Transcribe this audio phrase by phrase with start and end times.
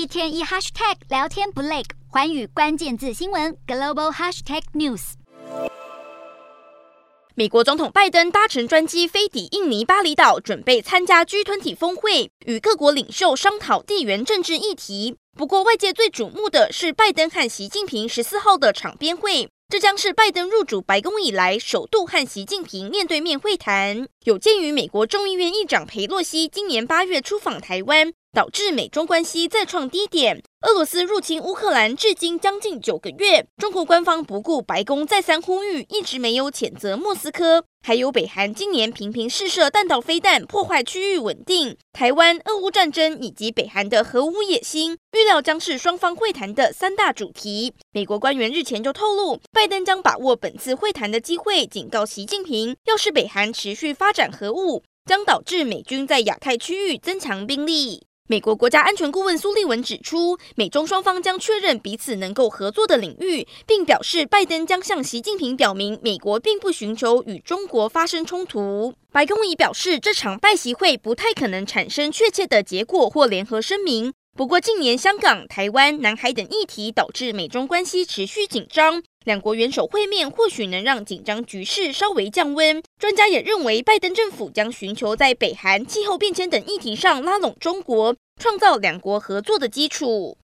[0.00, 5.12] 一天一 hashtag 聊天不累，寰宇关键字新闻 global hashtag news。
[7.34, 15.18] 美国总统拜登搭乘专机飞抵印尼巴厘岛，准备参加 G20 峰会，与各国领袖商讨地缘政治议题。
[15.36, 19.50] 不过，外界最瞩目的是拜登和习近平十四号的场边会。
[19.68, 24.08] 这将是拜登入主白宫以来首度和习近平面对面会谈。
[24.24, 30.42] 有鉴于美国众议院议长裴洛西今年八月出访台湾，导致美中关系再创低点。
[30.62, 37.64] 俄罗斯入侵乌克兰至今将近九个月，中国官方不顾白宫再三呼吁，一直没有谴责莫斯科。
[37.82, 41.74] 还有北韩今年频频试射弹道飞弹，破坏区域稳定。
[41.94, 47.72] 台湾、俄乌战争以及北韩的核武野心，预料将是双方会谈的三大主题。
[47.92, 58.02] 美国官员日前就透露，拜登将把握本次会谈的机会，警告习近平，要是北韩持续发展核武，将导致美军在亚太区域增强兵力。
[58.30, 68.94] 美国国家安全顾问苏利文指出，美中双方将确认彼此能够合作的领域，并表示拜登将向习近平表明，美国并不寻求与中国发生冲突。
[69.10, 74.12] 白宫已表示，这场拜习会不太可能产生确切的结果或联合声明。
[74.36, 79.02] 不过，近年香港、台湾、南海等议题导致美中关系持续紧张。
[79.26, 82.82] 两国元首会面或许能让紧张局势稍微降温。
[82.98, 90.38] 专家也认为，拜登政府将寻求在北韩、气候变迁等议题上拉拢中国，创造两国合作的基础。